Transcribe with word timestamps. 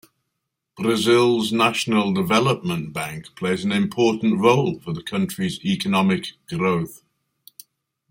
Brazil's 0.77 1.51
national 1.53 2.11
development 2.11 2.91
bank 2.91 3.27
plays 3.35 3.63
an 3.63 3.71
important 3.71 4.39
role 4.39 4.79
for 4.79 4.93
the 4.93 5.03
country's 5.03 5.63
economic 5.63 6.25
growth. 6.49 7.03